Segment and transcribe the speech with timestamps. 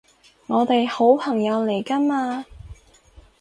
[0.47, 2.45] 我哋好朋友嚟㗎嘛